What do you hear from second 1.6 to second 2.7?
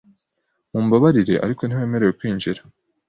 ntiwemerewe kwinjira.